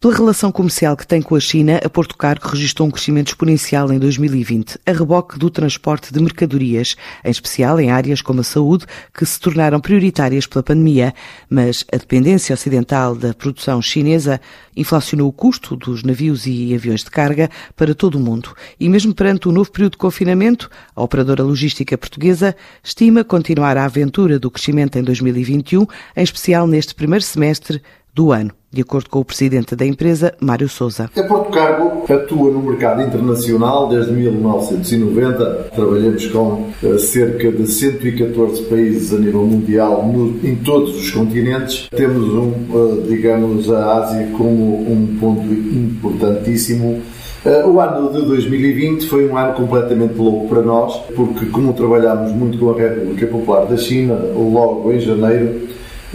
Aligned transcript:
Pela 0.00 0.14
relação 0.14 0.52
comercial 0.52 0.96
que 0.96 1.04
tem 1.04 1.20
com 1.20 1.34
a 1.34 1.40
China, 1.40 1.80
a 1.84 1.90
Porto 1.90 2.16
Cargo 2.16 2.46
registrou 2.46 2.86
um 2.86 2.90
crescimento 2.90 3.30
exponencial 3.30 3.92
em 3.92 3.98
2020, 3.98 4.78
a 4.86 4.92
reboque 4.92 5.36
do 5.36 5.50
transporte 5.50 6.12
de 6.12 6.20
mercadorias, 6.22 6.94
em 7.24 7.30
especial 7.32 7.80
em 7.80 7.90
áreas 7.90 8.22
como 8.22 8.40
a 8.40 8.44
saúde, 8.44 8.86
que 9.12 9.26
se 9.26 9.40
tornaram 9.40 9.80
prioritárias 9.80 10.46
pela 10.46 10.62
pandemia. 10.62 11.12
Mas 11.50 11.84
a 11.92 11.96
dependência 11.96 12.54
ocidental 12.54 13.16
da 13.16 13.34
produção 13.34 13.82
chinesa 13.82 14.40
inflacionou 14.76 15.26
o 15.28 15.32
custo 15.32 15.74
dos 15.74 16.04
navios 16.04 16.46
e 16.46 16.72
aviões 16.72 17.02
de 17.02 17.10
carga 17.10 17.50
para 17.74 17.92
todo 17.92 18.14
o 18.14 18.20
mundo. 18.20 18.54
E 18.78 18.88
mesmo 18.88 19.12
perante 19.12 19.48
o 19.48 19.52
novo 19.52 19.72
período 19.72 19.94
de 19.94 19.98
confinamento, 19.98 20.70
a 20.94 21.02
operadora 21.02 21.42
logística 21.42 21.98
portuguesa 21.98 22.54
estima 22.84 23.24
continuar 23.24 23.76
a 23.76 23.86
aventura 23.86 24.38
do 24.38 24.48
crescimento 24.48 24.96
em 24.96 25.02
2021, 25.02 25.84
em 26.16 26.22
especial 26.22 26.68
neste 26.68 26.94
primeiro 26.94 27.24
semestre 27.24 27.82
do 28.14 28.30
ano 28.30 28.57
de 28.70 28.82
acordo 28.82 29.08
com 29.08 29.20
o 29.20 29.24
presidente 29.24 29.74
da 29.74 29.86
empresa, 29.86 30.34
Mário 30.40 30.68
Souza. 30.68 31.10
A 31.16 31.22
Porto 31.22 31.50
Cargo 31.50 32.04
atua 32.12 32.50
no 32.50 32.62
mercado 32.62 33.02
internacional 33.02 33.88
desde 33.88 34.12
1990. 34.12 35.70
Trabalhamos 35.74 36.26
com 36.26 36.70
eh, 36.82 36.98
cerca 36.98 37.50
de 37.50 37.66
114 37.66 38.62
países 38.64 39.12
a 39.14 39.18
nível 39.18 39.42
mundial 39.42 40.06
no, 40.06 40.38
em 40.46 40.56
todos 40.56 40.94
os 40.96 41.10
continentes. 41.10 41.88
Temos, 41.88 42.28
um, 42.28 42.52
eh, 42.52 43.06
digamos, 43.08 43.70
a 43.70 44.02
Ásia 44.02 44.28
como 44.36 44.90
um 44.90 45.16
ponto 45.18 45.46
importantíssimo 45.46 47.02
eh, 47.44 47.64
o 47.64 47.80
ano 47.80 48.12
de 48.12 48.26
2020 48.26 49.06
foi 49.06 49.28
um 49.28 49.36
ano 49.36 49.54
completamente 49.54 50.16
louco 50.16 50.48
para 50.48 50.60
nós, 50.60 50.94
porque 51.14 51.46
como 51.46 51.72
trabalhamos 51.72 52.32
muito 52.32 52.58
com 52.58 52.70
a 52.70 52.76
República 52.76 53.26
Popular 53.28 53.64
da 53.64 53.76
China, 53.76 54.14
logo 54.34 54.92
em 54.92 54.98
janeiro 54.98 55.68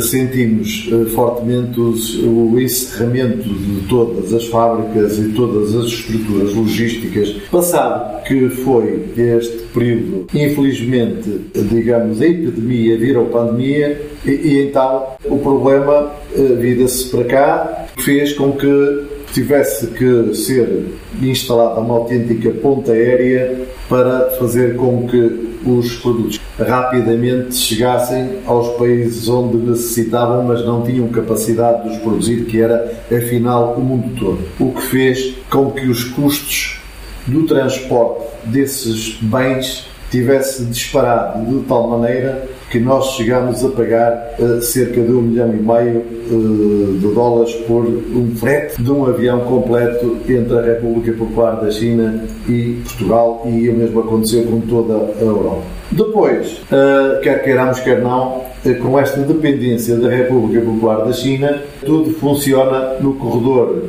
sentimos 0.00 0.88
uh, 0.92 1.06
fortemente 1.10 1.80
o 1.80 2.58
encerramento 2.58 3.48
de 3.48 3.86
todas 3.88 4.32
as 4.32 4.46
fábricas 4.46 5.18
e 5.18 5.28
todas 5.30 5.74
as 5.74 5.86
estruturas 5.86 6.54
logísticas. 6.54 7.30
Passado 7.50 8.24
que 8.24 8.48
foi 8.48 9.08
este 9.16 9.58
período, 9.72 10.26
infelizmente, 10.34 11.40
digamos, 11.54 12.20
a 12.20 12.26
epidemia 12.26 12.98
virou 12.98 13.26
pandemia 13.26 14.00
e, 14.24 14.30
e 14.30 14.66
então 14.66 15.06
o 15.24 15.38
problema 15.38 16.10
uh, 16.34 16.56
vira-se 16.56 17.08
para 17.08 17.24
cá, 17.24 17.86
fez 17.98 18.32
com 18.32 18.52
que 18.52 19.15
tivesse 19.36 19.88
que 19.88 20.34
ser 20.34 20.96
instalada 21.20 21.78
uma 21.78 21.96
autêntica 21.96 22.50
ponta 22.52 22.92
aérea 22.92 23.66
para 23.86 24.30
fazer 24.38 24.76
com 24.76 25.06
que 25.06 25.58
os 25.62 25.96
produtos 25.96 26.40
rapidamente 26.58 27.54
chegassem 27.54 28.38
aos 28.46 28.78
países 28.78 29.28
onde 29.28 29.58
necessitavam, 29.58 30.42
mas 30.42 30.64
não 30.64 30.82
tinham 30.84 31.06
capacidade 31.08 31.82
de 31.82 31.96
os 31.96 32.02
produzir, 32.02 32.46
que 32.46 32.58
era, 32.58 32.90
afinal, 33.14 33.74
o 33.74 33.80
mundo 33.82 34.18
todo. 34.18 34.38
O 34.58 34.72
que 34.72 34.82
fez 34.86 35.34
com 35.50 35.70
que 35.70 35.86
os 35.86 36.04
custos 36.04 36.80
do 37.26 37.42
transporte 37.42 38.24
desses 38.46 39.18
bens 39.20 39.86
tivesse 40.10 40.64
disparado 40.64 41.44
de 41.44 41.62
tal 41.66 41.86
maneira 41.88 42.48
que 42.70 42.80
nós 42.80 43.12
chegamos 43.12 43.64
a 43.64 43.68
pagar 43.68 44.34
uh, 44.38 44.60
cerca 44.60 45.00
de 45.00 45.12
um 45.12 45.22
milhão 45.22 45.48
e 45.54 45.56
meio 45.56 46.00
uh, 46.00 46.98
de 46.98 47.14
dólares 47.14 47.54
por 47.66 47.84
um 47.84 48.34
frete 48.36 48.82
de 48.82 48.90
um 48.90 49.06
avião 49.06 49.40
completo 49.40 50.18
entre 50.28 50.58
a 50.58 50.62
República 50.62 51.12
Popular 51.12 51.60
da 51.60 51.70
China 51.70 52.24
e 52.48 52.80
Portugal 52.84 53.42
e 53.46 53.68
o 53.68 53.74
mesmo 53.74 54.00
aconteceu 54.00 54.44
com 54.44 54.60
toda 54.62 54.94
a 54.94 55.22
Europa. 55.22 55.62
Depois, 55.92 56.60
uh, 56.72 57.20
quer 57.22 57.44
queiramos, 57.44 57.78
quer 57.80 58.02
não, 58.02 58.42
com 58.82 58.98
esta 58.98 59.20
dependência 59.20 59.96
da 59.96 60.08
República 60.08 60.64
Popular 60.64 61.04
da 61.04 61.12
China, 61.12 61.62
tudo 61.84 62.10
funciona 62.14 62.94
no 63.00 63.14
corredor 63.14 63.84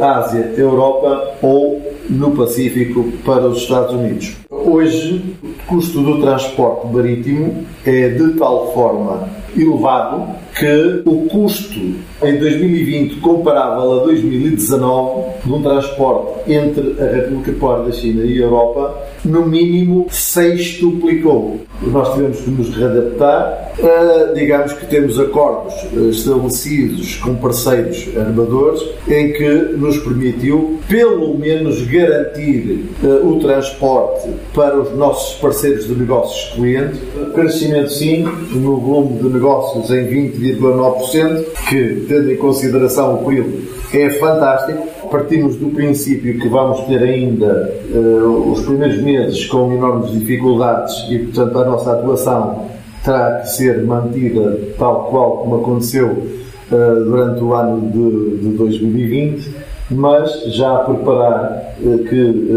Ásia-Europa 0.00 1.34
ou 1.40 1.82
no 2.08 2.32
Pacífico 2.32 3.12
para 3.24 3.46
os 3.46 3.58
Estados 3.58 3.94
Unidos. 3.94 4.36
Hoje, 4.64 5.20
o 5.42 5.66
custo 5.66 6.00
do 6.02 6.20
transporte 6.20 6.86
marítimo 6.86 7.66
é 7.84 8.10
de 8.10 8.34
tal 8.34 8.72
forma 8.72 9.28
elevado 9.56 10.36
que 10.54 11.02
o 11.06 11.26
custo 11.26 11.78
em 12.22 12.38
2020 12.38 13.16
comparável 13.16 14.00
a 14.00 14.04
2019 14.04 15.42
de 15.44 15.52
um 15.52 15.62
transporte 15.62 16.52
entre 16.52 17.02
a 17.02 17.10
República 17.10 17.52
Popular 17.52 17.84
da 17.84 17.92
China 17.92 18.24
e 18.24 18.38
a 18.38 18.44
Europa, 18.44 19.02
no 19.24 19.46
mínimo 19.46 20.06
sextuplicou. 20.10 21.60
Nós 21.82 22.14
tivemos 22.14 22.40
que 22.40 22.50
nos 22.50 22.76
readaptar. 22.76 23.72
Uh, 23.78 24.34
digamos 24.34 24.72
que 24.74 24.86
temos 24.86 25.18
acordos 25.18 25.74
uh, 25.92 26.10
estabelecidos 26.10 27.16
com 27.16 27.34
parceiros 27.36 28.08
armadores 28.16 28.82
em 29.08 29.32
que 29.32 29.48
nos 29.76 29.98
permitiu, 29.98 30.78
pelo 30.88 31.36
menos, 31.38 31.82
garantir 31.86 32.90
uh, 33.02 33.26
o 33.26 33.40
transporte 33.40 34.28
para 34.54 34.78
os 34.78 34.96
nossos 34.96 35.40
parceiros 35.40 35.86
de 35.86 35.94
negócios 35.94 36.54
clientes. 36.54 37.00
Crescimento, 37.34 37.90
sim, 37.90 38.24
no 38.52 38.76
volume 38.76 39.18
de 39.18 39.28
negócios 39.28 39.90
em 39.90 40.06
20,9%, 40.42 41.44
que, 41.68 42.04
tendo 42.08 42.32
em 42.32 42.36
consideração 42.36 43.14
o 43.14 43.26
PIB, 43.26 43.68
é 43.94 44.10
fantástico. 44.10 44.88
Partimos 45.10 45.56
do 45.56 45.68
princípio 45.68 46.38
que 46.40 46.48
vamos 46.48 46.80
ter 46.86 47.02
ainda 47.02 47.70
uh, 47.94 48.50
os 48.50 48.62
primeiros 48.62 49.02
meses 49.02 49.44
com 49.46 49.72
enormes 49.72 50.10
dificuldades 50.12 51.06
e, 51.10 51.18
portanto, 51.18 51.58
a 51.58 51.64
nossa 51.64 51.92
atuação 51.92 52.66
terá 53.04 53.40
que 53.40 53.50
ser 53.50 53.82
mantida 53.84 54.58
tal 54.78 55.08
qual 55.10 55.38
como 55.38 55.56
aconteceu 55.56 56.08
uh, 56.08 57.04
durante 57.04 57.42
o 57.42 57.52
ano 57.52 57.90
de, 57.90 58.38
de 58.38 58.56
2020, 58.56 59.54
mas 59.90 60.44
já 60.54 60.76
a 60.76 60.78
preparar 60.78 61.74
uh, 61.82 61.98
que 62.04 62.52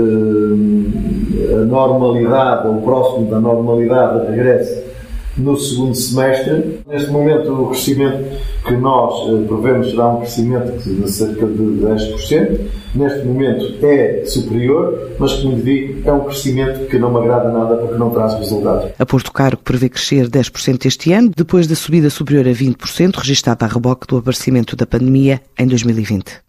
a 1.52 1.66
normalidade, 1.66 2.68
ou 2.68 2.82
próximo 2.82 3.30
da 3.30 3.40
normalidade, 3.42 4.32
regresse 4.32 4.95
no 5.38 5.58
segundo 5.58 5.96
semestre. 5.96 6.80
Neste 6.88 7.10
momento, 7.10 7.52
o 7.52 7.68
crescimento 7.70 8.24
que 8.66 8.74
nós 8.76 9.30
uh, 9.30 9.46
prevemos 9.48 9.92
será 9.92 10.08
um 10.10 10.18
crescimento 10.18 10.78
de 10.84 11.12
cerca 11.12 11.46
de 11.46 11.64
10%. 11.64 12.60
Neste 12.96 13.26
momento 13.26 13.86
é 13.86 14.24
superior, 14.26 15.12
mas, 15.20 15.34
como 15.34 15.58
lhe 15.58 15.62
digo, 15.64 16.10
é 16.10 16.14
um 16.14 16.22
crescimento 16.22 16.88
que 16.88 16.98
não 16.98 17.12
me 17.12 17.20
agrada 17.20 17.52
nada 17.52 17.76
porque 17.78 17.98
não 17.98 18.10
traz 18.10 18.34
resultados. 18.36 18.92
A 18.98 19.06
Porto 19.06 19.32
Cargo 19.34 19.62
prevê 19.64 19.90
crescer 19.90 20.30
10% 20.30 20.86
este 20.86 21.12
ano, 21.12 21.32
depois 21.36 21.68
da 21.68 21.76
subida 21.76 22.10
superior 22.10 22.48
a 22.48 22.52
20% 22.52 23.16
registada 23.16 23.66
a 23.66 23.68
reboque 23.68 24.08
do 24.08 24.18
aparecimento 24.18 24.76
da 24.76 24.86
pandemia 24.86 25.42
em 25.58 25.68
2020. 25.68 26.42